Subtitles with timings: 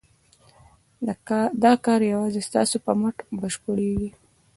[1.63, 4.09] دا کار یوازې ستاسو په مټ بشپړېږي.